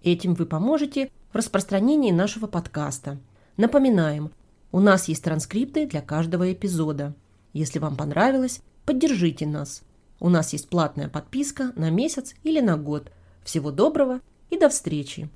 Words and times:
Этим 0.04 0.34
вы 0.34 0.46
поможете 0.46 1.10
в 1.32 1.38
распространении 1.38 2.12
нашего 2.12 2.48
подкаста. 2.48 3.18
Напоминаем, 3.56 4.34
у 4.74 4.82
нас 4.82 5.08
есть 5.08 5.24
транскрипты 5.24 5.88
для 5.88 6.02
каждого 6.02 6.52
эпизода. 6.52 7.16
Если 7.54 7.80
вам 7.80 7.96
понравилось, 7.96 8.60
поддержите 8.86 9.48
нас. 9.48 9.84
У 10.20 10.28
нас 10.28 10.52
есть 10.52 10.68
платная 10.68 11.08
подписка 11.08 11.72
на 11.78 11.90
месяц 11.90 12.36
или 12.44 12.60
на 12.60 12.76
год. 12.76 13.10
Всего 13.46 13.72
доброго 13.72 14.20
и 14.50 14.58
до 14.58 14.70
встречи. 14.70 15.30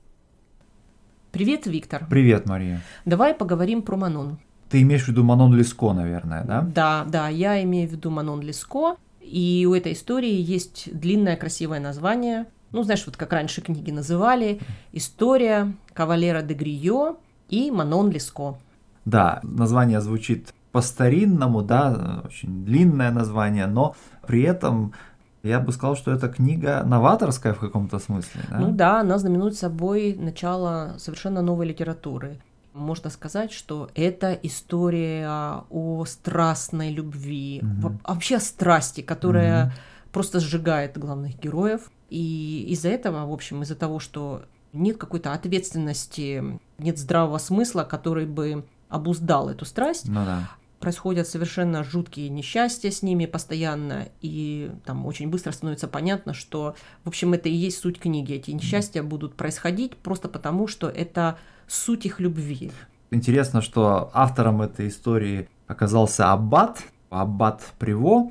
Привет, 1.31 1.65
Виктор. 1.65 2.05
Привет, 2.09 2.45
Мария. 2.45 2.81
Давай 3.05 3.33
поговорим 3.33 3.81
про 3.81 3.95
Манон. 3.95 4.37
Ты 4.69 4.81
имеешь 4.81 5.05
в 5.05 5.07
виду 5.07 5.23
Манон 5.23 5.53
Леско, 5.55 5.93
наверное, 5.93 6.43
да? 6.43 6.61
Да, 6.61 7.05
да, 7.07 7.27
я 7.27 7.61
имею 7.63 7.89
в 7.89 7.91
виду 7.91 8.09
Манон 8.09 8.41
Леско. 8.41 8.97
И 9.21 9.67
у 9.69 9.73
этой 9.73 9.93
истории 9.93 10.33
есть 10.33 10.89
длинное 10.93 11.35
красивое 11.37 11.79
название. 11.79 12.45
Ну, 12.71 12.83
знаешь, 12.83 13.03
вот 13.05 13.17
как 13.17 13.33
раньше 13.33 13.61
книги 13.61 13.91
называли. 13.91 14.59
История 14.91 15.73
Кавалера 15.93 16.41
де 16.41 16.53
Грио 16.53 17.17
и 17.49 17.71
Манон 17.71 18.11
Леско. 18.11 18.57
Да, 19.05 19.39
название 19.43 20.01
звучит 20.01 20.53
по-старинному, 20.71 21.61
да, 21.61 22.23
очень 22.25 22.65
длинное 22.65 23.11
название, 23.11 23.67
но 23.67 23.95
при 24.25 24.41
этом 24.41 24.93
я 25.43 25.59
бы 25.59 25.73
сказал, 25.73 25.95
что 25.95 26.11
эта 26.11 26.29
книга 26.29 26.83
новаторская 26.85 27.53
в 27.53 27.59
каком-то 27.59 27.99
смысле. 27.99 28.41
Да? 28.49 28.59
Ну 28.59 28.71
да, 28.71 29.01
она 29.01 29.17
знаменует 29.17 29.57
собой 29.57 30.15
начало 30.17 30.95
совершенно 30.97 31.41
новой 31.41 31.67
литературы. 31.67 32.39
Можно 32.73 33.09
сказать, 33.09 33.51
что 33.51 33.89
это 33.93 34.33
история 34.41 35.27
о 35.69 36.05
страстной 36.05 36.91
любви, 36.91 37.61
угу. 37.61 37.97
вообще 38.07 38.37
о 38.37 38.39
страсти, 38.39 39.01
которая 39.01 39.65
угу. 39.65 39.73
просто 40.13 40.39
сжигает 40.39 40.97
главных 40.97 41.37
героев. 41.39 41.91
И 42.09 42.65
из-за 42.69 42.89
этого, 42.89 43.25
в 43.25 43.33
общем, 43.33 43.63
из-за 43.63 43.75
того, 43.75 43.99
что 43.99 44.43
нет 44.71 44.97
какой-то 44.97 45.33
ответственности, 45.33 46.59
нет 46.79 46.97
здравого 46.97 47.37
смысла, 47.37 47.83
который 47.83 48.25
бы 48.25 48.65
обуздал 48.89 49.49
эту 49.49 49.65
страсть, 49.65 50.07
ну, 50.07 50.25
да 50.25 50.49
происходят 50.83 51.29
совершенно 51.29 51.81
жуткие 51.81 52.27
несчастья 52.27 52.91
с 52.91 53.01
ними 53.01 53.25
постоянно, 53.25 54.09
и 54.19 54.69
там 54.83 55.05
очень 55.05 55.29
быстро 55.29 55.53
становится 55.53 55.87
понятно, 55.87 56.33
что, 56.33 56.75
в 57.05 57.07
общем, 57.07 57.31
это 57.31 57.47
и 57.47 57.53
есть 57.53 57.79
суть 57.79 58.01
книги. 58.01 58.33
Эти 58.33 58.51
несчастья 58.51 59.01
будут 59.01 59.35
происходить 59.35 59.95
просто 59.95 60.27
потому, 60.27 60.67
что 60.67 60.89
это 60.89 61.37
суть 61.67 62.05
их 62.05 62.19
любви. 62.19 62.73
Интересно, 63.11 63.61
что 63.61 64.11
автором 64.13 64.61
этой 64.61 64.89
истории 64.89 65.47
оказался 65.67 66.33
Аббат, 66.33 66.83
Аббат 67.09 67.61
Приво, 67.79 68.29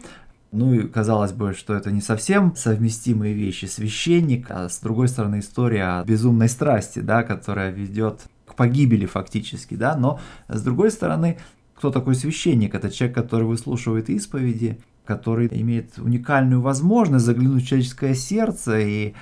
ну 0.50 0.75
и 0.75 0.87
казалось 0.87 1.33
бы, 1.33 1.55
что 1.55 1.72
это 1.72 1.91
не 1.91 2.03
совсем 2.03 2.55
совместимые 2.55 3.33
вещи. 3.33 3.64
Священник, 3.64 4.50
а 4.50 4.69
с 4.69 4.81
другой 4.81 5.09
стороны 5.09 5.39
история 5.39 6.00
о 6.00 6.05
безумной 6.05 6.50
страсти, 6.50 6.98
да, 6.98 7.22
которая 7.22 7.70
ведет 7.70 8.20
к 8.44 8.56
погибели 8.56 9.06
фактически, 9.06 9.72
да, 9.72 9.97
но 9.97 10.20
с 10.48 10.61
другой 10.61 10.91
стороны 10.91 11.39
кто 11.75 11.91
такой 11.91 12.15
священник? 12.15 12.75
Это 12.75 12.91
человек, 12.91 13.17
который 13.17 13.47
выслушивает 13.47 14.11
исповеди, 14.11 14.78
который 15.05 15.48
имеет 15.51 15.98
уникальную 15.98 16.61
возможность 16.61 17.25
заглянуть 17.25 17.65
в 17.65 17.67
человеческое 17.67 18.15
сердце 18.15 18.78
и 18.81 19.15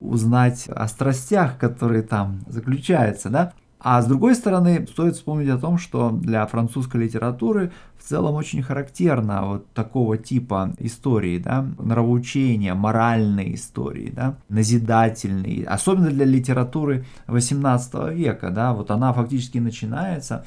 узнать 0.00 0.68
о 0.68 0.86
страстях, 0.88 1.58
которые 1.58 2.02
там 2.02 2.40
заключаются, 2.48 3.30
да? 3.30 3.52
А 3.80 4.02
с 4.02 4.06
другой 4.06 4.34
стороны, 4.34 4.86
стоит 4.90 5.14
вспомнить 5.14 5.48
о 5.50 5.58
том, 5.58 5.78
что 5.78 6.10
для 6.10 6.44
французской 6.46 7.02
литературы 7.02 7.72
в 7.98 8.08
целом 8.08 8.34
очень 8.34 8.62
характерно 8.62 9.46
вот 9.46 9.72
такого 9.72 10.16
типа 10.16 10.72
истории, 10.78 11.38
да, 11.38 11.66
нравоучения, 11.78 12.74
моральные 12.74 13.54
истории, 13.54 14.12
да, 14.14 14.36
назидательные, 14.48 15.64
особенно 15.66 16.10
для 16.10 16.24
литературы 16.24 17.04
18 17.26 18.14
века, 18.14 18.50
да, 18.50 18.72
вот 18.72 18.90
она 18.90 19.12
фактически 19.12 19.58
начинается 19.58 20.44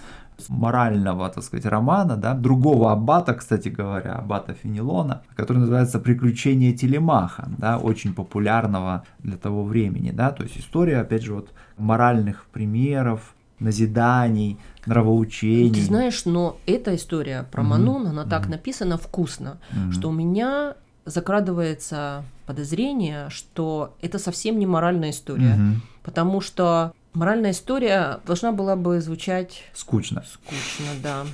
морального, 0.49 1.29
так 1.29 1.43
сказать, 1.43 1.65
романа, 1.65 2.17
да, 2.17 2.33
другого 2.33 2.91
аббата, 2.91 3.33
кстати 3.33 3.69
говоря, 3.69 4.13
аббата 4.13 4.53
Фенелона, 4.53 5.21
который 5.35 5.59
называется 5.59 5.99
«Приключения 5.99 6.73
Телемаха», 6.73 7.47
да, 7.57 7.77
очень 7.77 8.13
популярного 8.13 9.03
для 9.19 9.37
того 9.37 9.63
времени, 9.63 10.11
да, 10.11 10.31
то 10.31 10.43
есть 10.43 10.57
история, 10.57 10.99
опять 10.99 11.23
же, 11.23 11.33
вот 11.33 11.49
моральных 11.77 12.45
примеров, 12.51 13.35
назиданий, 13.61 14.57
нравоучений. 14.85 15.73
Ты 15.73 15.85
знаешь, 15.85 16.25
но 16.25 16.57
эта 16.65 16.95
история 16.95 17.45
про 17.51 17.63
mm-hmm. 17.63 17.67
Манон, 17.67 18.07
она 18.07 18.23
mm-hmm. 18.23 18.29
так 18.29 18.47
написана 18.47 18.97
вкусно, 18.97 19.59
mm-hmm. 19.71 19.91
что 19.91 20.09
у 20.09 20.11
меня 20.11 20.75
закрадывается 21.05 22.23
подозрение, 22.45 23.29
что 23.29 23.95
это 24.01 24.19
совсем 24.19 24.59
не 24.59 24.65
моральная 24.65 25.11
история, 25.11 25.55
mm-hmm. 25.55 25.75
потому 26.03 26.41
что 26.41 26.93
Моральная 27.13 27.51
история 27.51 28.21
должна 28.25 28.53
была 28.53 28.77
бы 28.77 29.01
звучать... 29.01 29.63
Скучно. 29.73 30.23
Скучно, 30.31 30.91
да. 31.03 31.25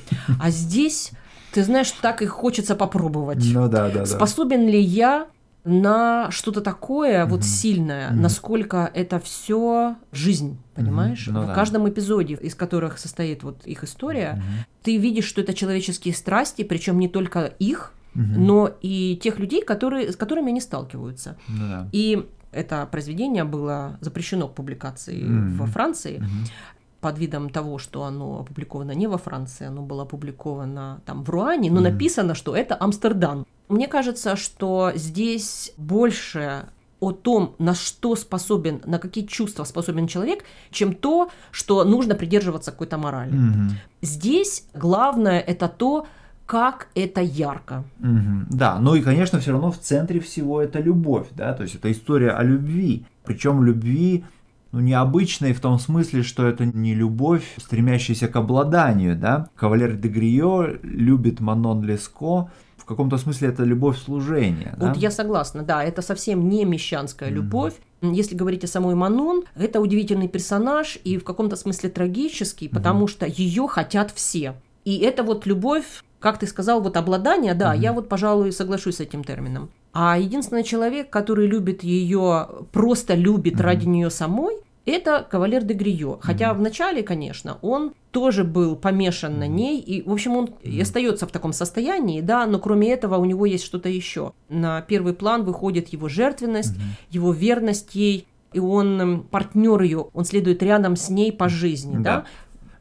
А 0.42 0.50
здесь, 0.50 1.12
ты 1.52 1.64
знаешь, 1.64 1.92
так 1.92 2.24
и 2.24 2.26
хочется 2.26 2.76
попробовать. 2.76 3.46
Ну 3.54 3.68
да, 3.70 3.90
да, 3.90 4.00
да. 4.00 4.06
Способен 4.08 4.68
ли 4.68 4.80
я 4.80 5.28
на 5.68 6.32
что-то 6.32 6.62
такое 6.62 7.24
mm-hmm. 7.24 7.30
вот 7.30 7.44
сильное, 7.44 8.10
mm-hmm. 8.10 8.16
насколько 8.16 8.90
это 8.94 9.20
все 9.20 9.98
жизнь, 10.12 10.58
понимаешь? 10.76 11.28
Mm-hmm. 11.28 11.34
Ну, 11.34 11.42
В 11.44 11.48
да. 11.48 11.54
каждом 11.54 11.90
эпизоде, 11.90 12.36
из 12.36 12.56
которых 12.56 12.98
состоит 12.98 13.44
вот 13.44 13.66
их 13.66 13.84
история, 13.84 14.42
mm-hmm. 14.42 14.84
ты 14.84 14.98
видишь, 14.98 15.26
что 15.26 15.42
это 15.42 15.54
человеческие 15.54 16.14
страсти, 16.14 16.64
причем 16.64 17.00
не 17.00 17.10
только 17.10 17.46
их, 17.60 17.94
mm-hmm. 18.16 18.38
но 18.38 18.72
и 18.82 19.20
тех 19.22 19.40
людей, 19.40 19.62
которые, 19.64 20.12
с 20.12 20.16
которыми 20.16 20.50
они 20.50 20.62
сталкиваются. 20.62 21.38
Да. 21.48 21.90
И 21.92 22.26
это 22.52 22.88
произведение 22.90 23.44
было 23.44 23.98
запрещено 24.00 24.48
к 24.48 24.56
публикации 24.56 25.22
mm-hmm. 25.22 25.58
во 25.58 25.66
Франции. 25.66 26.20
Mm-hmm 26.20 26.52
под 27.00 27.20
видом 27.20 27.50
того, 27.50 27.78
что 27.78 28.04
оно 28.04 28.40
опубликовано 28.40 28.92
не 28.92 29.08
во 29.08 29.18
Франции, 29.18 29.68
оно 29.68 29.82
было 29.82 30.04
опубликовано 30.04 31.02
там 31.06 31.24
в 31.24 31.30
Руане, 31.30 31.70
но 31.70 31.80
mm-hmm. 31.80 31.92
написано, 31.92 32.36
что 32.36 32.56
это 32.56 32.76
Амстердам. 32.80 33.46
Мне 33.70 33.88
кажется, 33.88 34.36
что 34.36 34.92
здесь 34.96 35.74
больше 35.78 36.66
о 37.00 37.12
том, 37.12 37.56
на 37.60 37.76
что 37.76 38.16
способен, 38.16 38.82
на 38.86 38.98
какие 38.98 39.26
чувства 39.26 39.66
способен 39.66 40.08
человек, 40.08 40.44
чем 40.72 40.94
то, 40.94 41.30
что 41.52 41.84
нужно 41.84 42.16
придерживаться 42.16 42.72
какой-то 42.72 42.98
морали. 42.98 43.34
Mm-hmm. 43.34 43.72
Здесь 44.02 44.66
главное 44.74 45.40
это 45.40 45.68
то, 45.68 46.08
как 46.48 46.88
это 46.96 47.22
ярко. 47.22 47.84
Угу. 48.00 48.48
Да, 48.50 48.80
ну 48.80 48.96
и, 48.96 49.02
конечно, 49.02 49.40
все 49.40 49.52
равно 49.52 49.70
в 49.70 49.80
центре 49.80 50.22
всего 50.22 50.62
это 50.62 50.80
любовь, 50.80 51.28
да, 51.36 51.54
то 51.54 51.64
есть 51.64 51.76
это 51.76 51.92
история 51.92 52.32
о 52.32 52.42
любви, 52.42 53.06
причем 53.26 53.64
любви 53.64 54.24
ну, 54.72 54.80
необычной 54.80 55.54
в 55.54 55.60
том 55.60 55.78
смысле, 55.78 56.24
что 56.24 56.48
это 56.48 56.66
не 56.66 56.96
любовь, 56.96 57.44
стремящаяся 57.58 58.30
к 58.30 58.36
обладанию, 58.38 59.18
да. 59.18 59.50
Кавалер 59.56 59.96
де 59.98 60.08
Грио 60.08 60.68
любит 60.84 61.42
Манон 61.42 61.84
Леско, 61.84 62.50
каком-то 62.88 63.18
смысле 63.18 63.50
это 63.50 63.64
любовь 63.64 63.98
служения. 64.00 64.76
Вот 64.78 64.94
да? 64.94 65.00
я 65.00 65.12
согласна, 65.12 65.64
да, 65.64 65.84
это 65.84 66.02
совсем 66.02 66.48
не 66.50 66.66
мещанская 66.66 67.30
mm-hmm. 67.30 67.34
любовь. 67.34 67.74
Если 68.02 68.36
говорить 68.36 68.64
о 68.64 68.68
самой 68.68 68.96
Манон, 68.96 69.44
это 69.56 69.82
удивительный 69.82 70.28
персонаж 70.28 70.98
и 71.04 71.18
в 71.18 71.24
каком-то 71.24 71.56
смысле 71.56 71.90
трагический, 71.90 72.70
потому 72.70 73.06
mm-hmm. 73.06 73.10
что 73.10 73.26
ее 73.26 73.68
хотят 73.68 74.12
все. 74.12 74.56
И 74.86 74.98
это 75.00 75.24
вот 75.24 75.46
любовь 75.46 76.04
как 76.20 76.40
ты 76.40 76.48
сказал, 76.48 76.82
вот 76.82 76.98
обладание, 76.98 77.54
да, 77.54 77.76
mm-hmm. 77.76 77.80
я 77.80 77.94
вот, 77.94 78.10
пожалуй, 78.10 78.52
соглашусь 78.52 78.96
с 78.96 79.00
этим 79.00 79.24
термином. 79.24 79.70
А 79.94 80.18
единственный 80.18 80.64
человек, 80.64 81.10
который 81.10 81.48
любит 81.48 81.84
ее, 81.84 82.48
просто 82.72 83.14
любит 83.14 83.56
mm-hmm. 83.56 83.62
ради 83.62 83.86
нее 83.86 84.10
самой, 84.10 84.56
это 84.88 85.26
кавалер 85.30 85.64
де 85.64 85.74
Грио. 85.74 86.18
Хотя 86.22 86.50
mm-hmm. 86.50 86.58
вначале, 86.58 87.04
конечно, 87.04 87.58
он 87.62 87.94
тоже 88.12 88.44
был 88.44 88.76
помешан 88.76 89.38
на 89.38 89.48
ней, 89.48 89.80
и, 89.80 90.02
в 90.02 90.12
общем, 90.12 90.36
он 90.36 90.46
mm-hmm. 90.46 90.82
остается 90.82 91.28
в 91.28 91.32
таком 91.32 91.54
состоянии, 91.54 92.22
да, 92.22 92.46
но 92.46 92.60
кроме 92.60 92.92
этого 92.92 93.18
у 93.18 93.26
него 93.26 93.46
есть 93.46 93.66
что-то 93.66 93.90
еще. 93.90 94.32
На 94.50 94.82
первый 94.82 95.14
план 95.14 95.44
выходит 95.44 95.90
его 95.90 96.08
жертвенность, 96.10 96.76
mm-hmm. 96.76 97.12
его 97.12 97.34
верность 97.34 97.96
ей, 97.96 98.28
и 98.54 98.60
он 98.60 99.26
партнер 99.30 99.82
ее, 99.82 100.08
он 100.14 100.26
следует 100.26 100.64
рядом 100.64 100.96
с 100.96 101.10
ней 101.10 101.32
по 101.32 101.50
жизни, 101.50 101.98
да. 101.98 102.04
да? 102.04 102.26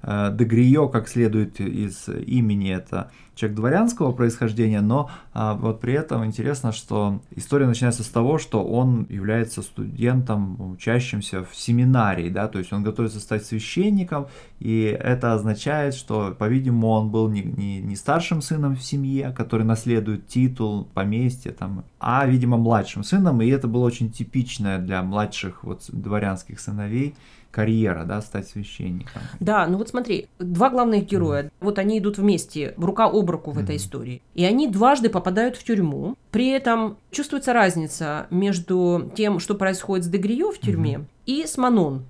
Э, 0.07 0.31
Дегрио, 0.33 0.89
как 0.89 1.09
следует 1.09 1.61
из 1.61 2.09
имени, 2.09 2.73
это 2.73 3.11
человек 3.35 3.57
дворянского 3.57 4.13
происхождения, 4.13 4.81
но 4.81 5.11
а, 5.35 5.55
вот 5.55 5.81
при 5.81 5.93
этом 5.93 6.25
интересно, 6.25 6.73
что 6.73 7.21
история 7.35 7.67
начинается 7.67 8.03
с 8.03 8.09
того, 8.09 8.39
что 8.39 8.65
он 8.65 9.07
является 9.11 9.61
студентом, 9.63 10.73
учащимся 10.73 11.45
в 11.45 11.55
семинарии, 11.55 12.31
да, 12.31 12.49
то 12.49 12.59
есть 12.59 12.73
он 12.73 12.83
готовится 12.83 13.21
стать 13.21 13.45
священником, 13.45 14.29
и 14.59 14.85
это 14.85 15.35
означает, 15.35 15.95
что, 15.95 16.35
по-видимому, 16.39 16.89
он 16.89 17.11
был 17.11 17.29
не, 17.29 17.43
не, 17.43 17.81
не 17.81 17.95
старшим 17.97 18.41
сыном 18.41 18.75
в 18.75 18.83
семье, 18.83 19.35
который 19.37 19.67
наследует 19.67 20.27
титул, 20.29 20.85
поместье, 20.95 21.53
там, 21.53 21.85
а, 22.01 22.27
видимо, 22.27 22.57
младшим 22.57 23.05
сыном, 23.05 23.43
и 23.43 23.49
это 23.49 23.69
было 23.69 23.85
очень 23.85 24.11
типичное 24.11 24.79
для 24.79 25.03
младших 25.03 25.63
вот 25.63 25.85
дворянских 25.89 26.59
сыновей 26.59 27.15
карьера, 27.57 28.05
да, 28.05 28.21
стать 28.21 28.47
священником. 28.49 29.23
Да, 29.41 29.67
ну 29.67 29.79
вот 29.79 29.89
смотри, 29.89 30.29
два 30.39 30.69
главных 30.69 31.07
героя, 31.07 31.45
mm. 31.45 31.51
вот 31.61 31.79
они 31.79 31.99
идут 31.99 32.19
вместе, 32.19 32.75
рука 32.77 33.07
об 33.07 33.31
руку 33.31 33.51
в 33.51 33.59
mm. 33.59 33.63
этой 33.63 33.77
истории, 33.77 34.21
и 34.35 34.45
они 34.45 34.69
дважды 34.69 35.09
попадают 35.09 35.57
в 35.57 35.65
тюрьму. 35.65 36.17
При 36.31 36.49
этом 36.51 36.99
чувствуется 37.11 37.55
разница 37.55 38.27
между 38.31 39.11
тем, 39.17 39.39
что 39.39 39.55
происходит 39.55 40.05
с 40.05 40.09
Дегрио 40.09 40.53
в 40.53 40.59
тюрьме, 40.59 40.97
mm. 40.97 41.05
и 41.25 41.47
с 41.47 41.57
Манон, 41.57 42.05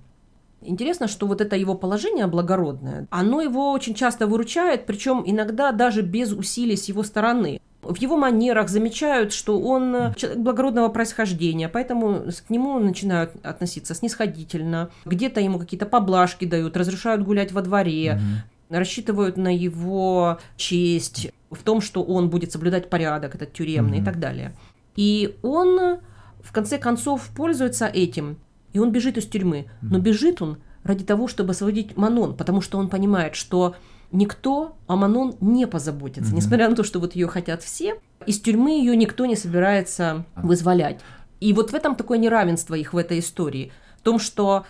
Интересно, 0.59 1.07
что 1.07 1.27
вот 1.27 1.39
это 1.39 1.55
его 1.55 1.75
положение 1.75 2.25
благородное, 2.25 3.07
оно 3.11 3.41
его 3.41 3.71
очень 3.71 3.93
часто 3.93 4.25
выручает, 4.25 4.87
причем 4.87 5.23
иногда 5.25 5.71
даже 5.71 6.01
без 6.01 6.33
усилий 6.33 6.75
с 6.75 6.85
его 6.85 7.03
стороны 7.03 7.61
в 7.87 7.97
его 7.97 8.17
манерах 8.17 8.69
замечают, 8.69 9.33
что 9.33 9.59
он 9.59 9.95
э, 9.95 10.13
человек 10.15 10.39
благородного 10.39 10.89
происхождения, 10.89 11.69
поэтому 11.69 12.25
к 12.45 12.49
нему 12.49 12.79
начинают 12.79 13.31
относиться 13.43 13.95
снисходительно. 13.95 14.89
Где-то 15.05 15.39
ему 15.41 15.59
какие-то 15.59 15.85
поблажки 15.85 16.45
дают, 16.45 16.75
разрешают 16.77 17.23
гулять 17.23 17.51
во 17.51 17.61
дворе, 17.61 18.19
mm-hmm. 18.19 18.77
рассчитывают 18.77 19.37
на 19.37 19.55
его 19.55 20.39
честь, 20.57 21.31
в 21.49 21.63
том, 21.63 21.81
что 21.81 22.03
он 22.03 22.29
будет 22.29 22.51
соблюдать 22.51 22.89
порядок 22.89 23.35
этот 23.35 23.53
тюремный 23.53 23.99
mm-hmm. 23.99 24.01
и 24.01 24.05
так 24.05 24.19
далее. 24.19 24.55
И 24.95 25.37
он 25.41 25.99
в 26.41 26.51
конце 26.51 26.77
концов 26.77 27.29
пользуется 27.35 27.87
этим, 27.87 28.37
и 28.73 28.79
он 28.79 28.91
бежит 28.91 29.17
из 29.17 29.25
тюрьмы. 29.27 29.59
Mm-hmm. 29.59 29.87
Но 29.89 29.99
бежит 29.99 30.41
он 30.41 30.57
ради 30.83 31.03
того, 31.03 31.27
чтобы 31.27 31.51
освободить 31.51 31.97
Манон, 31.97 32.35
потому 32.35 32.61
что 32.61 32.77
он 32.77 32.89
понимает, 32.89 33.35
что 33.35 33.75
никто 34.11 34.75
о 34.87 34.95
Манон 34.95 35.35
не 35.41 35.67
позаботится. 35.67 36.31
Mm-hmm. 36.31 36.35
Несмотря 36.35 36.69
на 36.69 36.75
то, 36.75 36.83
что 36.83 36.99
вот 36.99 37.15
ее 37.15 37.27
хотят 37.27 37.63
все, 37.63 37.99
из 38.25 38.39
тюрьмы 38.39 38.71
ее 38.71 38.95
никто 38.95 39.25
не 39.25 39.35
собирается 39.35 40.25
вызволять. 40.35 41.01
И 41.39 41.53
вот 41.53 41.71
в 41.71 41.75
этом 41.75 41.95
такое 41.95 42.17
неравенство 42.17 42.75
их 42.75 42.93
в 42.93 42.97
этой 42.97 43.19
истории. 43.19 43.71
В 43.99 44.01
том, 44.01 44.19
что 44.19 44.65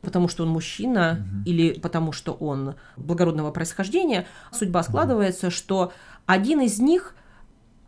потому 0.00 0.28
что 0.28 0.44
он 0.44 0.50
мужчина 0.50 1.18
mm-hmm. 1.18 1.44
или 1.44 1.80
потому 1.80 2.12
что 2.12 2.32
он 2.32 2.76
благородного 2.96 3.50
происхождения, 3.50 4.26
судьба 4.52 4.82
складывается, 4.82 5.48
mm-hmm. 5.48 5.50
что 5.50 5.92
один 6.26 6.60
из 6.60 6.78
них 6.78 7.14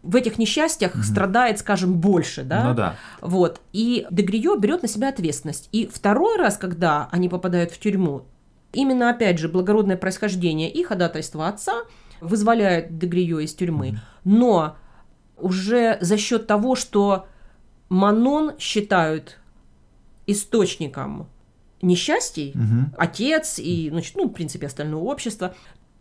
в 0.02 0.16
этих 0.16 0.38
несчастьях 0.38 0.96
mm-hmm. 0.96 1.02
страдает, 1.02 1.58
скажем, 1.58 1.94
больше, 1.94 2.42
да? 2.42 2.68
Ну 2.68 2.74
да. 2.74 2.96
Вот. 3.20 3.60
И 3.72 4.06
Дегрио 4.10 4.56
берет 4.56 4.82
на 4.82 4.88
себя 4.88 5.08
ответственность. 5.08 5.68
И 5.72 5.86
второй 5.92 6.36
раз, 6.38 6.56
когда 6.56 7.08
они 7.12 7.28
попадают 7.28 7.70
в 7.70 7.78
тюрьму, 7.78 8.24
Именно, 8.72 9.10
опять 9.10 9.38
же, 9.38 9.48
благородное 9.48 9.96
происхождение 9.96 10.70
и 10.70 10.82
ходатайство 10.82 11.48
отца 11.48 11.82
вызволяют 12.20 12.98
Дегрио 12.98 13.40
из 13.40 13.54
тюрьмы. 13.54 14.00
Но 14.24 14.76
уже 15.36 15.98
за 16.00 16.16
счет 16.16 16.46
того, 16.46 16.74
что 16.74 17.26
Манон 17.88 18.52
считают 18.58 19.38
источником 20.26 21.28
несчастий, 21.82 22.52
угу. 22.54 22.94
отец 22.96 23.58
и, 23.58 23.88
значит, 23.90 24.14
ну, 24.16 24.28
в 24.28 24.32
принципе, 24.32 24.66
остальное 24.66 25.00
общество, 25.00 25.54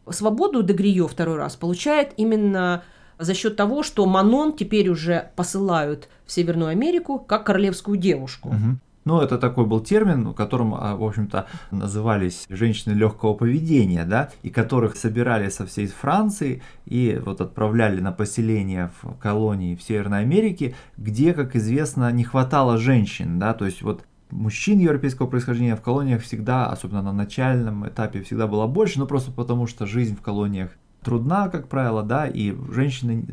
свободу 0.09 0.61
Дегрио 0.61 1.07
второй 1.07 1.37
раз 1.37 1.55
получает 1.55 2.13
именно 2.17 2.83
за 3.17 3.33
счет 3.33 3.55
того, 3.55 3.83
что 3.83 4.05
Манон 4.05 4.55
теперь 4.55 4.89
уже 4.89 5.31
посылают 5.35 6.09
в 6.25 6.31
Северную 6.31 6.69
Америку 6.69 7.19
как 7.19 7.45
королевскую 7.45 7.97
девушку. 7.97 8.49
Угу. 8.49 8.79
Ну, 9.05 9.21
это 9.21 9.37
такой 9.37 9.65
был 9.65 9.79
термин, 9.79 10.33
которым, 10.33 10.75
а, 10.75 10.95
в 10.95 11.03
общем-то, 11.03 11.47
назывались 11.71 12.45
женщины 12.49 12.93
легкого 12.93 13.33
поведения, 13.33 14.05
да, 14.05 14.29
и 14.43 14.49
которых 14.49 14.97
собирали 14.97 15.49
со 15.49 15.65
всей 15.65 15.87
Франции 15.87 16.61
и 16.85 17.19
вот 17.23 17.41
отправляли 17.41 18.01
на 18.01 18.11
поселение 18.11 18.91
в 19.01 19.15
колонии 19.15 19.75
в 19.75 19.81
Северной 19.81 20.21
Америке, 20.21 20.75
где, 20.97 21.33
как 21.33 21.55
известно, 21.55 22.11
не 22.11 22.23
хватало 22.23 22.77
женщин, 22.77 23.39
да, 23.39 23.53
то 23.53 23.65
есть 23.65 23.81
вот 23.81 24.03
мужчин 24.31 24.79
европейского 24.79 25.27
происхождения 25.27 25.75
в 25.75 25.81
колониях 25.81 26.21
всегда, 26.21 26.67
особенно 26.67 27.01
на 27.01 27.13
начальном 27.13 27.87
этапе, 27.87 28.21
всегда 28.21 28.47
было 28.47 28.67
больше, 28.67 28.99
но 28.99 29.07
просто 29.07 29.31
потому 29.31 29.65
что 29.65 29.85
жизнь 29.85 30.15
в 30.15 30.21
колониях 30.21 30.71
трудна, 31.03 31.49
как 31.49 31.67
правило, 31.67 32.03
да, 32.03 32.27
и 32.27 32.53
женщины 32.71 33.25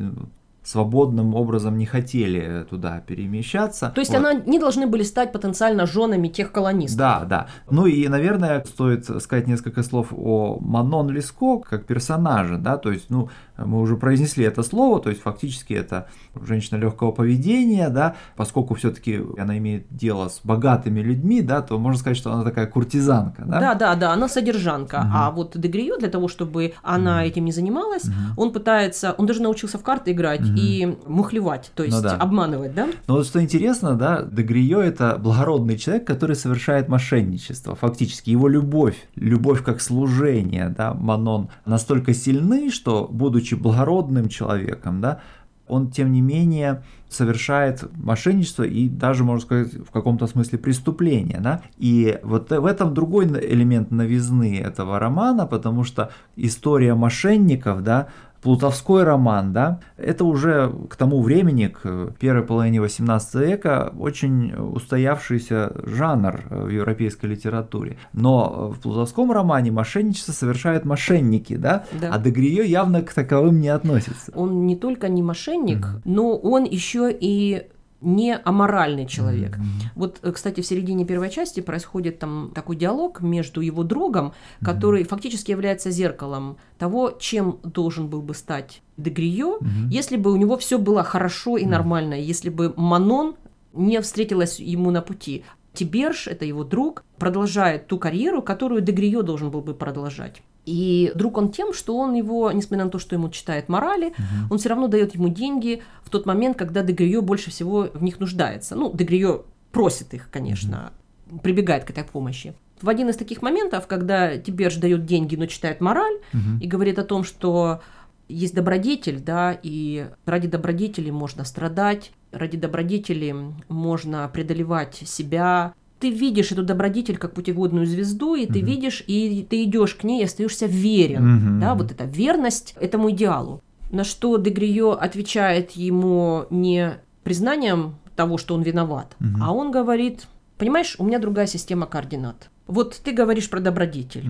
свободным 0.67 1.33
образом 1.33 1.77
не 1.77 1.85
хотели 1.85 2.65
туда 2.69 2.99
перемещаться. 2.99 3.91
То 3.95 4.01
есть 4.01 4.11
вот. 4.11 4.25
они 4.25 4.59
должны 4.59 4.85
были 4.85 5.03
стать 5.03 5.31
потенциально 5.31 5.85
женами 5.85 6.27
тех 6.27 6.51
колонистов. 6.51 6.97
Да, 6.97 7.23
да. 7.23 7.47
Ну 7.69 7.85
и, 7.85 8.05
наверное, 8.09 8.63
стоит 8.65 9.05
сказать 9.21 9.47
несколько 9.47 9.81
слов 9.81 10.07
о 10.11 10.57
Манон 10.59 11.09
Леско 11.09 11.59
как 11.59 11.85
персонаже, 11.85 12.57
да, 12.57 12.77
то 12.77 12.91
есть, 12.91 13.09
ну, 13.09 13.29
мы 13.57 13.79
уже 13.79 13.95
произнесли 13.95 14.43
это 14.43 14.61
слово, 14.61 14.99
то 14.99 15.09
есть 15.09 15.21
фактически 15.21 15.73
это 15.73 16.09
женщина 16.35 16.77
легкого 16.77 17.11
поведения, 17.11 17.89
да, 17.89 18.15
поскольку 18.35 18.75
все-таки 18.75 19.21
она 19.37 19.57
имеет 19.57 19.87
дело 19.89 20.27
с 20.27 20.41
богатыми 20.43 20.99
людьми, 20.99 21.41
да, 21.41 21.61
то 21.61 21.79
можно 21.79 21.97
сказать, 21.97 22.17
что 22.17 22.33
она 22.33 22.43
такая 22.43 22.67
куртизанка, 22.67 23.43
да? 23.45 23.59
Да, 23.59 23.73
да, 23.73 23.95
да, 23.95 24.11
она 24.11 24.27
содержанка. 24.27 24.97
Угу. 24.97 25.07
А 25.13 25.31
вот 25.31 25.57
Дегрио 25.57 25.97
для 25.97 26.09
того, 26.09 26.27
чтобы 26.27 26.73
она 26.83 27.19
угу. 27.19 27.27
этим 27.27 27.45
не 27.45 27.53
занималась, 27.53 28.03
угу. 28.03 28.13
он 28.35 28.51
пытается, 28.51 29.13
он 29.17 29.25
даже 29.25 29.41
научился 29.41 29.77
в 29.77 29.83
карты 29.83 30.11
играть 30.11 30.41
угу. 30.41 30.56
И 30.57 30.97
мухлевать, 31.07 31.71
то 31.75 31.83
есть 31.83 31.95
ну, 31.95 32.03
да. 32.03 32.15
обманывать, 32.15 32.75
да? 32.75 32.87
Но 33.07 33.15
вот 33.15 33.25
что 33.25 33.41
интересно, 33.41 33.95
да, 33.95 34.21
Дегрио 34.21 34.81
это 34.81 35.17
благородный 35.17 35.77
человек, 35.77 36.05
который 36.05 36.35
совершает 36.35 36.89
мошенничество, 36.89 37.75
фактически 37.75 38.29
его 38.29 38.47
любовь, 38.47 38.97
любовь 39.15 39.63
как 39.63 39.81
служение, 39.81 40.69
да, 40.69 40.93
Манон 40.93 41.49
настолько 41.65 42.13
сильны, 42.13 42.69
что 42.69 43.07
будучи 43.09 43.37
будучи 43.37 43.55
благородным 43.55 44.29
человеком, 44.29 45.01
да, 45.01 45.19
он, 45.67 45.91
тем 45.91 46.11
не 46.13 46.21
менее, 46.21 46.83
совершает 47.09 47.83
мошенничество 47.97 48.63
и 48.63 48.87
даже, 48.87 49.23
можно 49.23 49.41
сказать, 49.41 49.73
в 49.73 49.91
каком-то 49.91 50.27
смысле 50.27 50.59
преступление. 50.59 51.39
Да? 51.41 51.61
И 51.77 52.19
вот 52.23 52.49
в 52.49 52.65
этом 52.65 52.93
другой 52.93 53.25
элемент 53.25 53.91
новизны 53.91 54.59
этого 54.59 54.97
романа, 54.97 55.45
потому 55.45 55.83
что 55.83 56.09
история 56.37 56.95
мошенников, 56.95 57.83
да, 57.83 58.07
Плутовской 58.41 59.03
роман, 59.03 59.53
да, 59.53 59.79
это 59.97 60.25
уже 60.25 60.71
к 60.89 60.95
тому 60.95 61.21
времени, 61.21 61.67
к 61.67 62.13
первой 62.19 62.43
половине 62.43 62.81
18 62.81 63.35
века, 63.35 63.93
очень 63.97 64.53
устоявшийся 64.53 65.73
жанр 65.83 66.43
в 66.49 66.69
европейской 66.69 67.27
литературе. 67.27 67.97
Но 68.13 68.69
в 68.69 68.79
Плутовском 68.79 69.31
романе 69.31 69.71
мошенничество 69.71 70.31
совершают 70.31 70.85
мошенники, 70.85 71.55
да, 71.55 71.85
да. 71.99 72.11
а 72.13 72.19
Дегриё 72.19 72.63
явно 72.63 73.01
к 73.01 73.13
таковым 73.13 73.59
не 73.59 73.69
относится. 73.69 74.31
Он 74.35 74.65
не 74.65 74.75
только 74.75 75.09
не 75.09 75.23
мошенник, 75.23 75.85
mm-hmm. 75.85 76.01
но 76.05 76.35
он 76.37 76.63
еще 76.63 77.09
и 77.11 77.67
не 78.01 78.35
аморальный 78.35 79.05
человек. 79.05 79.57
Mm-hmm. 79.57 79.89
Вот, 79.95 80.19
э, 80.21 80.31
кстати, 80.31 80.61
в 80.61 80.65
середине 80.65 81.05
первой 81.05 81.29
части 81.29 81.59
происходит 81.59 82.19
там 82.19 82.51
такой 82.53 82.75
диалог 82.75 83.21
между 83.21 83.61
его 83.61 83.83
другом, 83.83 84.33
который 84.63 85.01
mm-hmm. 85.03 85.07
фактически 85.07 85.51
является 85.51 85.91
зеркалом 85.91 86.57
того, 86.77 87.11
чем 87.19 87.59
должен 87.63 88.07
был 88.07 88.21
бы 88.21 88.33
стать 88.33 88.81
Дегрио, 88.97 89.57
mm-hmm. 89.57 89.89
если 89.89 90.17
бы 90.17 90.31
у 90.31 90.35
него 90.35 90.57
все 90.57 90.77
было 90.77 91.03
хорошо 91.03 91.57
и 91.57 91.63
mm-hmm. 91.63 91.69
нормально, 91.69 92.13
если 92.13 92.49
бы 92.49 92.73
Манон 92.75 93.35
не 93.73 93.99
встретилась 94.01 94.59
ему 94.59 94.91
на 94.91 95.01
пути. 95.01 95.43
Тиберж, 95.73 96.27
это 96.27 96.43
его 96.43 96.63
друг, 96.63 97.03
продолжает 97.19 97.87
ту 97.87 97.99
карьеру, 97.99 98.41
которую 98.41 98.81
Дегрио 98.81 99.21
должен 99.21 99.51
был 99.51 99.61
бы 99.61 99.75
продолжать. 99.75 100.41
И 100.67 101.13
друг 101.15 101.37
он 101.37 101.49
тем, 101.49 101.73
что 101.73 101.97
он 101.97 102.13
его, 102.13 102.51
несмотря 102.51 102.83
на 102.83 102.91
то, 102.91 102.99
что 102.99 103.15
ему 103.15 103.29
читает 103.29 103.69
морали, 103.69 104.07
угу. 104.07 104.51
он 104.51 104.57
все 104.57 104.67
равно 104.67 104.87
дает 104.87 105.15
ему 105.15 105.29
деньги 105.29 105.81
в 106.03 106.09
тот 106.09 106.25
момент, 106.25 106.57
когда 106.57 106.83
Дегрио 106.83 107.21
больше 107.21 107.51
всего 107.51 107.87
в 107.93 108.03
них 108.03 108.19
нуждается. 108.19 108.75
Ну, 108.75 108.91
Дегрио 108.93 109.45
просит 109.71 110.13
их, 110.13 110.29
конечно, 110.29 110.91
угу. 111.31 111.39
прибегает 111.39 111.85
к 111.85 111.89
этой 111.91 112.03
помощи. 112.03 112.53
В 112.81 112.89
один 112.89 113.07
из 113.07 113.15
таких 113.15 113.41
моментов, 113.41 113.87
когда 113.87 114.37
Тиберж 114.37 114.75
дает 114.75 115.05
деньги, 115.05 115.37
но 115.37 115.45
читает 115.45 115.79
мораль 115.79 116.17
угу. 116.33 116.59
и 116.61 116.67
говорит 116.67 116.99
о 116.99 117.05
том, 117.05 117.23
что 117.23 117.79
есть 118.27 118.53
добродетель, 118.53 119.21
да, 119.21 119.57
и 119.63 120.09
ради 120.25 120.49
добродетели 120.49 121.11
можно 121.11 121.45
страдать, 121.45 122.11
ради 122.33 122.57
добродетели 122.57 123.33
можно 123.69 124.29
преодолевать 124.33 124.95
себя, 124.95 125.73
ты 125.99 126.09
видишь 126.09 126.51
эту 126.51 126.63
добродетель 126.63 127.17
как 127.17 127.33
путеводную 127.33 127.85
звезду, 127.85 128.35
и 128.35 128.45
ты 128.45 128.61
видишь, 128.61 129.03
и 129.07 129.45
ты 129.49 129.63
идешь 129.63 129.95
к 129.95 130.03
ней 130.03 130.21
и 130.21 130.25
остаешься 130.25 130.65
верен. 130.65 131.59
Да, 131.59 131.75
вот 131.75 131.91
эта 131.91 132.05
верность 132.05 132.75
этому 132.79 133.11
идеалу. 133.11 133.61
На 133.89 134.03
что 134.03 134.37
Дегрио 134.37 134.91
отвечает 134.91 135.71
ему 135.71 136.45
не 136.49 136.97
признанием 137.23 137.95
того, 138.15 138.37
что 138.37 138.55
он 138.55 138.61
виноват, 138.61 139.15
а 139.41 139.53
он 139.53 139.71
говорит, 139.71 140.27
понимаешь, 140.57 140.95
у 140.99 141.05
меня 141.05 141.19
другая 141.19 141.47
система 141.47 141.85
координат. 141.85 142.49
Вот 142.67 142.99
ты 143.03 143.11
говоришь 143.11 143.49
про 143.49 143.59
добродетель, 143.59 144.25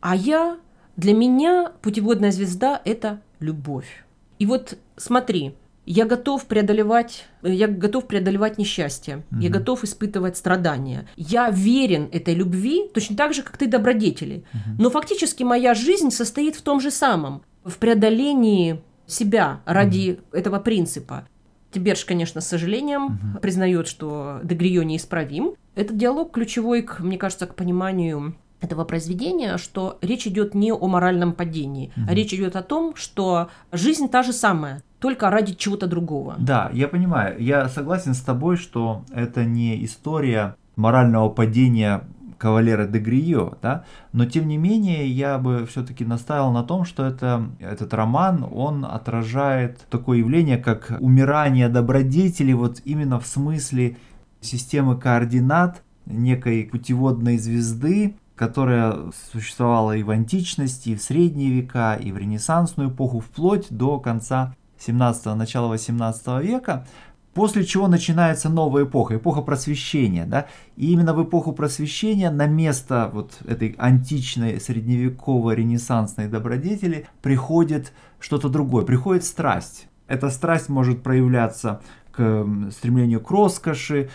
а 0.00 0.14
я, 0.14 0.58
для 0.96 1.12
меня 1.12 1.72
путеводная 1.82 2.30
звезда– 2.30 2.80
это 2.84 3.20
любовь. 3.40 4.04
И 4.38 4.46
вот 4.46 4.78
смотри, 4.96 5.54
я 5.92 6.06
готов 6.06 6.46
преодолевать, 6.46 7.26
я 7.42 7.66
готов 7.66 8.06
преодолевать 8.06 8.58
несчастье, 8.58 9.24
mm-hmm. 9.30 9.40
я 9.42 9.50
готов 9.50 9.82
испытывать 9.82 10.36
страдания. 10.36 11.08
Я 11.16 11.50
верен 11.50 12.08
этой 12.12 12.34
любви 12.34 12.88
точно 12.94 13.16
так 13.16 13.34
же, 13.34 13.42
как 13.42 13.56
ты 13.56 13.66
добродетели. 13.66 14.36
Mm-hmm. 14.36 14.76
Но 14.78 14.90
фактически 14.90 15.42
моя 15.42 15.74
жизнь 15.74 16.12
состоит 16.12 16.54
в 16.54 16.62
том 16.62 16.80
же 16.80 16.92
самом, 16.92 17.42
в 17.64 17.76
преодолении 17.78 18.80
себя 19.08 19.62
ради 19.64 20.10
mm-hmm. 20.10 20.38
этого 20.38 20.60
принципа. 20.60 21.26
Тиберж, 21.72 22.04
конечно, 22.04 22.40
с 22.40 22.48
сожалением 22.48 23.04
угу. 23.04 23.40
признает, 23.40 23.86
что 23.86 24.40
Дегрио 24.42 24.82
неисправим. 24.82 25.54
Этот 25.76 25.96
диалог 25.96 26.32
ключевой, 26.32 26.82
к, 26.82 26.98
мне 26.98 27.16
кажется, 27.16 27.46
к 27.46 27.54
пониманию 27.54 28.34
этого 28.60 28.84
произведения, 28.84 29.56
что 29.56 29.96
речь 30.02 30.26
идет 30.26 30.54
не 30.54 30.72
о 30.72 30.86
моральном 30.88 31.32
падении, 31.32 31.92
угу. 31.96 32.06
а 32.08 32.14
речь 32.14 32.34
идет 32.34 32.56
о 32.56 32.64
том, 32.64 32.96
что 32.96 33.50
жизнь 33.70 34.08
та 34.08 34.24
же 34.24 34.32
самая, 34.32 34.82
только 35.00 35.30
ради 35.30 35.54
чего-то 35.54 35.86
другого. 35.86 36.36
Да, 36.38 36.70
я 36.72 36.86
понимаю. 36.86 37.42
Я 37.42 37.68
согласен 37.68 38.14
с 38.14 38.20
тобой, 38.20 38.56
что 38.56 39.04
это 39.12 39.44
не 39.44 39.84
история 39.84 40.54
морального 40.76 41.28
падения 41.28 42.02
кавалера 42.40 42.86
де 42.86 42.98
Грио, 42.98 43.58
да, 43.60 43.84
но 44.12 44.24
тем 44.24 44.48
не 44.48 44.56
менее 44.56 45.06
я 45.06 45.36
бы 45.38 45.66
все-таки 45.66 46.06
настаивал 46.06 46.52
на 46.52 46.62
том, 46.62 46.86
что 46.86 47.04
это, 47.04 47.46
этот 47.60 47.92
роман, 47.92 48.48
он 48.50 48.86
отражает 48.86 49.78
такое 49.90 50.18
явление, 50.18 50.56
как 50.56 50.96
умирание 51.00 51.68
добродетели, 51.68 52.54
вот 52.54 52.80
именно 52.86 53.20
в 53.20 53.26
смысле 53.26 53.98
системы 54.40 54.98
координат 54.98 55.82
некой 56.06 56.64
путеводной 56.64 57.36
звезды, 57.36 58.16
которая 58.36 58.96
существовала 59.32 59.94
и 59.94 60.02
в 60.02 60.08
античности, 60.08 60.90
и 60.90 60.96
в 60.96 61.02
средние 61.02 61.50
века, 61.50 61.94
и 61.94 62.10
в 62.10 62.16
ренессансную 62.16 62.88
эпоху, 62.88 63.20
вплоть 63.20 63.66
до 63.68 64.00
конца 64.00 64.54
17-го, 64.86 65.34
начала 65.34 65.68
18 65.68 66.42
века, 66.42 66.86
После 67.34 67.64
чего 67.64 67.86
начинается 67.86 68.48
новая 68.48 68.84
эпоха, 68.84 69.16
эпоха 69.16 69.40
просвещения. 69.42 70.26
Да? 70.26 70.46
И 70.76 70.90
именно 70.92 71.14
в 71.14 71.22
эпоху 71.22 71.52
просвещения 71.52 72.28
на 72.30 72.46
место 72.46 73.08
вот 73.12 73.38
этой 73.46 73.76
античной, 73.78 74.60
средневековой, 74.60 75.54
ренессансной 75.54 76.26
добродетели 76.26 77.06
приходит 77.22 77.92
что-то 78.18 78.48
другое, 78.48 78.84
приходит 78.84 79.24
страсть. 79.24 79.86
Эта 80.08 80.28
страсть 80.30 80.68
может 80.68 81.04
проявляться 81.04 81.80
к 82.10 82.44
стремлению 82.72 83.20
к 83.20 83.30
роскоши, 83.30 84.10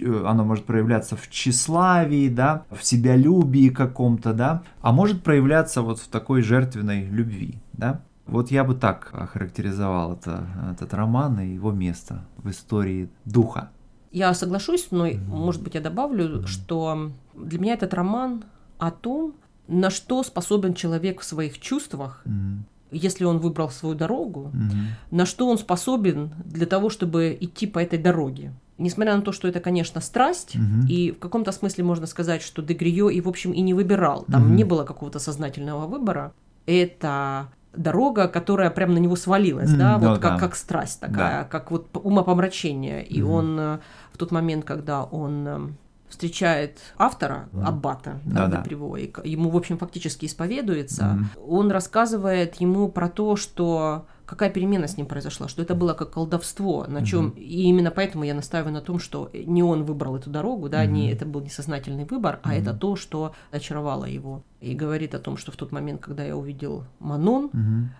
э, 0.00 0.24
оно 0.24 0.44
может 0.44 0.64
проявляться 0.64 1.16
в 1.16 1.28
тщеславии, 1.28 2.28
да, 2.28 2.64
в 2.70 2.84
себялюбии 2.84 3.70
каком-то, 3.70 4.32
да, 4.32 4.62
а 4.80 4.92
может 4.92 5.24
проявляться 5.24 5.82
вот 5.82 5.98
в 5.98 6.06
такой 6.06 6.42
жертвенной 6.42 7.06
любви, 7.06 7.58
да. 7.72 8.00
Вот 8.30 8.50
я 8.50 8.64
бы 8.64 8.74
так 8.74 9.10
охарактеризовал 9.12 10.14
это, 10.14 10.46
этот 10.72 10.94
роман 10.94 11.40
и 11.40 11.54
его 11.54 11.72
место 11.72 12.24
в 12.36 12.48
истории 12.48 13.08
духа. 13.24 13.70
Я 14.12 14.32
соглашусь, 14.34 14.88
но, 14.90 15.06
mm-hmm. 15.06 15.28
может 15.28 15.62
быть, 15.62 15.74
я 15.74 15.80
добавлю, 15.80 16.24
mm-hmm. 16.24 16.46
что 16.46 17.10
для 17.34 17.58
меня 17.58 17.74
этот 17.74 17.92
роман 17.94 18.44
о 18.78 18.90
том, 18.90 19.34
на 19.68 19.90
что 19.90 20.22
способен 20.22 20.74
человек 20.74 21.20
в 21.20 21.24
своих 21.24 21.60
чувствах, 21.60 22.22
mm-hmm. 22.24 22.58
если 22.92 23.24
он 23.24 23.38
выбрал 23.38 23.70
свою 23.70 23.94
дорогу, 23.94 24.52
mm-hmm. 24.52 25.16
на 25.16 25.26
что 25.26 25.48
он 25.48 25.58
способен 25.58 26.32
для 26.44 26.66
того, 26.66 26.88
чтобы 26.88 27.36
идти 27.40 27.66
по 27.66 27.80
этой 27.80 27.98
дороге. 27.98 28.52
Несмотря 28.78 29.14
на 29.14 29.22
то, 29.22 29.32
что 29.32 29.46
это, 29.46 29.60
конечно, 29.60 30.00
страсть, 30.00 30.56
угу. 30.56 30.88
и 30.88 31.10
в 31.10 31.18
каком-то 31.18 31.52
смысле 31.52 31.84
можно 31.84 32.06
сказать, 32.06 32.40
что 32.40 32.62
Дегрио 32.62 33.10
и, 33.10 33.20
в 33.20 33.28
общем, 33.28 33.52
и 33.52 33.60
не 33.60 33.74
выбирал, 33.74 34.24
там 34.24 34.46
угу. 34.46 34.54
не 34.54 34.64
было 34.64 34.84
какого-то 34.84 35.18
сознательного 35.18 35.86
выбора, 35.86 36.32
это 36.64 37.50
дорога, 37.74 38.28
которая 38.28 38.70
прям 38.70 38.94
на 38.94 38.98
него 38.98 39.16
свалилась, 39.16 39.70
mm, 39.70 39.76
да, 39.76 39.98
ну, 39.98 40.10
вот 40.10 40.18
как, 40.20 40.32
да. 40.32 40.38
как 40.38 40.56
страсть 40.56 41.00
такая, 41.00 41.42
да. 41.42 41.44
как 41.44 41.70
вот 41.70 41.88
умопомрачение. 41.94 43.04
И 43.04 43.20
mm-hmm. 43.20 43.30
он 43.30 43.60
э, 43.60 43.78
в 44.12 44.18
тот 44.18 44.32
момент, 44.32 44.64
когда 44.64 45.04
он 45.04 45.46
э, 45.46 45.58
встречает 46.08 46.78
автора, 46.98 47.48
mm. 47.52 47.64
Аббата, 47.64 48.20
да, 48.24 48.46
да, 48.48 48.60
Приво, 48.60 48.96
и 48.96 49.10
ему, 49.24 49.50
в 49.50 49.56
общем, 49.56 49.78
фактически 49.78 50.26
исповедуется, 50.26 51.18
mm. 51.36 51.46
он 51.46 51.70
рассказывает 51.70 52.56
ему 52.56 52.88
про 52.88 53.08
то, 53.08 53.36
что 53.36 54.06
какая 54.30 54.48
перемена 54.48 54.86
с 54.86 54.96
ним 54.96 55.06
произошла, 55.06 55.48
что 55.48 55.60
это 55.60 55.74
было 55.74 55.92
как 55.92 56.12
колдовство, 56.12 56.86
на 56.86 57.04
чем 57.04 57.26
угу. 57.28 57.38
и 57.38 57.62
именно 57.64 57.90
поэтому 57.90 58.22
я 58.22 58.32
настаиваю 58.32 58.72
на 58.72 58.80
том, 58.80 59.00
что 59.00 59.28
не 59.34 59.64
он 59.64 59.82
выбрал 59.82 60.14
эту 60.14 60.30
дорогу, 60.30 60.68
да, 60.68 60.84
угу. 60.84 60.90
не 60.92 61.10
это 61.10 61.26
был 61.26 61.40
несознательный 61.40 62.04
выбор, 62.04 62.38
а 62.44 62.50
угу. 62.50 62.56
это 62.56 62.72
то, 62.72 62.94
что 62.94 63.34
очаровало 63.50 64.04
его 64.04 64.44
и 64.60 64.72
говорит 64.76 65.16
о 65.16 65.18
том, 65.18 65.36
что 65.36 65.50
в 65.50 65.56
тот 65.56 65.72
момент, 65.72 66.00
когда 66.00 66.22
я 66.22 66.36
увидел 66.36 66.84
Манон, 67.00 67.46
угу 67.46 67.90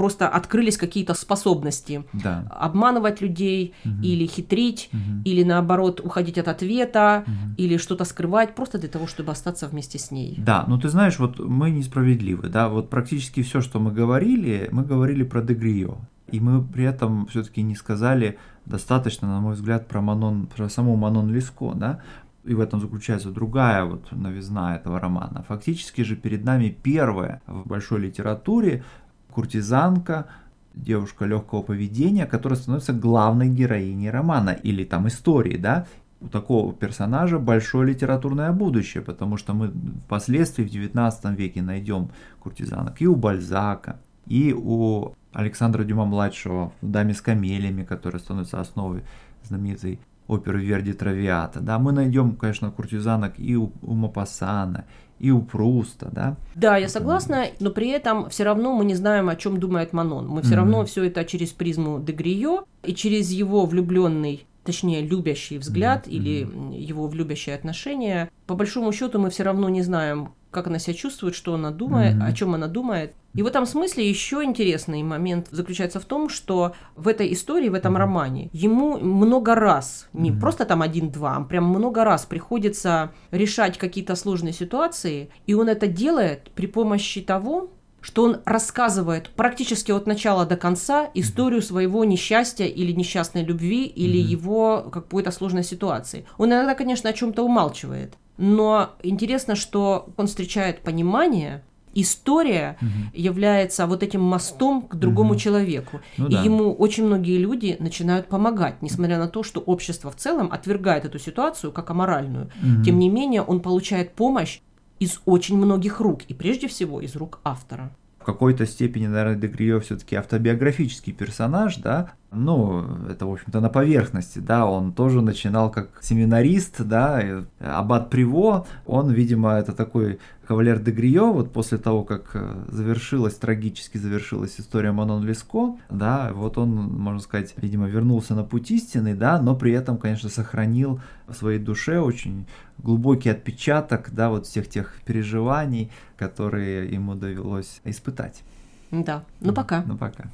просто 0.00 0.28
открылись 0.28 0.78
какие-то 0.78 1.12
способности 1.12 2.04
да. 2.14 2.46
обманывать 2.48 3.20
людей 3.20 3.74
угу. 3.84 4.02
или 4.02 4.26
хитрить, 4.26 4.88
угу. 4.94 5.22
или 5.26 5.44
наоборот 5.44 6.00
уходить 6.00 6.38
от 6.38 6.48
ответа, 6.48 7.24
угу. 7.26 7.54
или 7.58 7.76
что-то 7.76 8.06
скрывать 8.06 8.54
просто 8.54 8.78
для 8.78 8.88
того, 8.88 9.06
чтобы 9.06 9.32
остаться 9.32 9.68
вместе 9.68 9.98
с 9.98 10.10
ней. 10.10 10.36
Да, 10.38 10.64
ну 10.68 10.78
ты 10.78 10.88
знаешь, 10.88 11.18
вот 11.18 11.38
мы 11.38 11.70
несправедливы, 11.70 12.48
да, 12.48 12.70
вот 12.70 12.88
практически 12.88 13.42
все, 13.42 13.60
что 13.60 13.78
мы 13.78 13.92
говорили, 13.92 14.70
мы 14.72 14.84
говорили 14.84 15.22
про 15.22 15.42
Дегрио. 15.42 15.98
И 16.32 16.40
мы 16.40 16.64
при 16.64 16.84
этом 16.84 17.26
все-таки 17.26 17.62
не 17.62 17.74
сказали 17.74 18.38
достаточно, 18.64 19.28
на 19.28 19.40
мой 19.40 19.54
взгляд, 19.54 19.86
про 19.86 20.00
Манон, 20.00 20.46
про 20.46 20.70
саму 20.70 20.96
Манон 20.96 21.30
Леско, 21.30 21.72
да, 21.74 22.00
и 22.44 22.54
в 22.54 22.60
этом 22.60 22.80
заключается 22.80 23.30
другая 23.30 23.84
вот 23.84 24.12
новизна 24.12 24.76
этого 24.76 24.98
романа. 24.98 25.44
Фактически 25.48 26.04
же 26.04 26.16
перед 26.16 26.44
нами 26.44 26.74
первая 26.82 27.42
в 27.46 27.68
большой 27.68 28.00
литературе 28.00 28.82
куртизанка, 29.30 30.26
девушка 30.74 31.24
легкого 31.24 31.62
поведения, 31.62 32.26
которая 32.26 32.58
становится 32.58 32.92
главной 32.92 33.48
героиней 33.48 34.10
романа 34.10 34.50
или 34.50 34.84
там 34.84 35.08
истории, 35.08 35.56
да, 35.56 35.86
у 36.20 36.28
такого 36.28 36.72
персонажа 36.72 37.38
большое 37.38 37.88
литературное 37.88 38.52
будущее, 38.52 39.02
потому 39.02 39.36
что 39.36 39.54
мы 39.54 39.72
впоследствии 40.06 40.64
в 40.64 40.70
19 40.70 41.38
веке 41.38 41.62
найдем 41.62 42.10
куртизанок 42.40 43.00
и 43.00 43.06
у 43.06 43.16
Бальзака, 43.16 44.00
и 44.26 44.52
у 44.52 45.14
Александра 45.32 45.82
Дюма-младшего 45.84 46.72
в 46.80 46.90
«Даме 46.90 47.14
с 47.14 47.22
камелями», 47.22 47.84
которая 47.84 48.20
становится 48.20 48.60
основой 48.60 49.02
знаменитой 49.44 49.98
оперы 50.30 50.60
Верди 50.60 50.92
Травиата. 50.92 51.60
Да, 51.60 51.78
мы 51.78 51.92
найдем, 51.92 52.36
конечно, 52.36 52.70
куртизанок 52.70 53.34
и 53.38 53.56
у, 53.56 53.72
у 53.82 53.94
Мапассана, 53.94 54.84
и 55.18 55.30
у 55.30 55.42
Пруста, 55.42 56.08
да? 56.12 56.36
Да, 56.54 56.76
я 56.76 56.88
согласна, 56.88 57.46
но 57.58 57.70
при 57.70 57.88
этом 57.88 58.30
все 58.30 58.44
равно 58.44 58.74
мы 58.74 58.84
не 58.84 58.94
знаем, 58.94 59.28
о 59.28 59.36
чем 59.36 59.58
думает 59.58 59.92
Манон. 59.92 60.28
Мы 60.28 60.42
все 60.42 60.52
mm-hmm. 60.52 60.56
равно 60.56 60.84
все 60.84 61.04
это 61.04 61.24
через 61.24 61.50
призму 61.50 62.00
Дегрио 62.00 62.64
и 62.82 62.94
через 62.94 63.30
его 63.30 63.66
влюбленный 63.66 64.46
точнее, 64.62 65.00
любящий 65.00 65.58
взгляд 65.58 66.06
mm-hmm. 66.06 66.10
или 66.10 66.78
его 66.78 67.08
влюбящее 67.08 67.56
отношение. 67.56 68.30
По 68.46 68.54
большому 68.54 68.92
счету 68.92 69.18
мы 69.18 69.30
все 69.30 69.42
равно 69.42 69.68
не 69.68 69.82
знаем, 69.82 70.34
как 70.50 70.66
она 70.66 70.78
себя 70.78 70.94
чувствует, 70.94 71.34
что 71.34 71.54
она 71.54 71.70
думает, 71.70 72.16
mm-hmm. 72.16 72.26
о 72.26 72.32
чем 72.32 72.54
она 72.54 72.66
думает. 72.66 73.14
И 73.34 73.42
в 73.42 73.46
этом 73.46 73.64
смысле 73.64 74.08
еще 74.08 74.42
интересный 74.42 75.02
момент 75.02 75.48
заключается 75.50 76.00
в 76.00 76.04
том, 76.04 76.28
что 76.28 76.74
в 76.96 77.06
этой 77.06 77.32
истории, 77.32 77.68
в 77.68 77.74
этом 77.74 77.94
mm-hmm. 77.94 77.98
романе, 77.98 78.50
ему 78.52 78.98
много 78.98 79.54
раз, 79.54 80.08
не 80.12 80.30
mm-hmm. 80.30 80.40
просто 80.40 80.64
там 80.64 80.82
один-два, 80.82 81.36
а 81.36 81.44
прям 81.44 81.64
много 81.64 82.04
раз 82.04 82.26
приходится 82.26 83.12
решать 83.30 83.78
какие-то 83.78 84.16
сложные 84.16 84.52
ситуации, 84.52 85.30
и 85.46 85.54
он 85.54 85.68
это 85.68 85.86
делает 85.86 86.50
при 86.54 86.66
помощи 86.66 87.20
того, 87.20 87.70
что 88.00 88.24
он 88.24 88.40
рассказывает 88.44 89.30
практически 89.30 89.92
от 89.92 90.06
начала 90.06 90.46
до 90.46 90.56
конца 90.56 91.10
историю 91.14 91.62
своего 91.62 92.04
несчастья 92.04 92.66
или 92.66 92.92
несчастной 92.92 93.44
любви 93.44 93.86
или 93.86 94.18
mm-hmm. 94.18 94.32
его 94.38 94.90
какой-то 94.92 95.30
сложной 95.30 95.64
ситуации. 95.64 96.26
Он 96.38 96.52
иногда, 96.52 96.74
конечно, 96.74 97.10
о 97.10 97.12
чем-то 97.12 97.42
умалчивает, 97.42 98.14
но 98.36 98.90
интересно, 99.02 99.54
что 99.54 100.08
он 100.16 100.26
встречает 100.26 100.80
понимание, 100.80 101.62
история 101.94 102.76
угу. 102.80 102.88
является 103.12 103.86
вот 103.86 104.02
этим 104.02 104.22
мостом 104.22 104.82
к 104.82 104.94
другому 104.94 105.32
угу. 105.32 105.38
человеку. 105.38 106.00
Ну, 106.16 106.28
и 106.28 106.32
да. 106.32 106.42
ему 106.42 106.72
очень 106.72 107.04
многие 107.04 107.38
люди 107.38 107.76
начинают 107.80 108.28
помогать, 108.28 108.80
несмотря 108.80 109.18
на 109.18 109.28
то, 109.28 109.42
что 109.42 109.60
общество 109.60 110.10
в 110.10 110.16
целом 110.16 110.48
отвергает 110.52 111.04
эту 111.04 111.18
ситуацию 111.18 111.72
как 111.72 111.90
аморальную. 111.90 112.46
Угу. 112.62 112.84
Тем 112.84 112.98
не 112.98 113.08
менее, 113.08 113.42
он 113.42 113.60
получает 113.60 114.14
помощь 114.14 114.60
из 115.00 115.20
очень 115.24 115.56
многих 115.56 115.98
рук, 115.98 116.22
и 116.28 116.34
прежде 116.34 116.68
всего 116.68 117.00
из 117.00 117.16
рук 117.16 117.40
автора. 117.42 117.90
В 118.20 118.24
какой-то 118.24 118.66
степени, 118.66 119.06
наверное, 119.06 119.34
Дегрио 119.34 119.80
все-таки 119.80 120.14
автобиографический 120.14 121.12
персонаж, 121.12 121.78
да, 121.78 122.12
ну, 122.32 122.84
это, 123.08 123.26
в 123.26 123.32
общем-то, 123.32 123.60
на 123.60 123.68
поверхности, 123.68 124.38
да, 124.38 124.66
он 124.66 124.92
тоже 124.92 125.20
начинал 125.20 125.70
как 125.70 125.88
семинарист, 126.00 126.82
да, 126.82 127.44
Аббат 127.58 128.10
Приво, 128.10 128.66
он, 128.86 129.10
видимо, 129.10 129.52
это 129.52 129.72
такой 129.72 130.20
кавалер 130.46 130.78
де 130.80 130.90
Грио, 130.92 131.32
вот 131.32 131.52
после 131.52 131.78
того, 131.78 132.04
как 132.04 132.30
э, 132.34 132.64
завершилась, 132.68 133.34
трагически 133.34 133.98
завершилась 133.98 134.58
история 134.58 134.92
Манон 134.92 135.24
Леско, 135.24 135.76
да, 135.90 136.32
вот 136.32 136.58
он, 136.58 136.70
можно 136.70 137.20
сказать, 137.20 137.54
видимо, 137.56 137.88
вернулся 137.88 138.34
на 138.34 138.44
путь 138.44 138.70
истины, 138.70 139.14
да, 139.14 139.40
но 139.40 139.56
при 139.56 139.72
этом, 139.72 139.96
конечно, 139.98 140.28
сохранил 140.28 141.00
в 141.26 141.34
своей 141.34 141.58
душе 141.58 142.00
очень 142.00 142.46
глубокий 142.78 143.28
отпечаток, 143.28 144.10
да, 144.12 144.30
вот 144.30 144.46
всех 144.46 144.68
тех 144.68 144.94
переживаний, 145.04 145.90
которые 146.16 146.88
ему 146.92 147.14
довелось 147.14 147.80
испытать. 147.84 148.42
Да, 148.90 149.22
ну 149.40 149.52
пока. 149.52 149.84
Ну 149.86 149.96
пока. 149.96 150.24